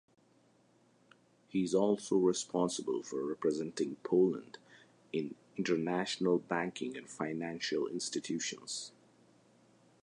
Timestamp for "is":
1.63-1.75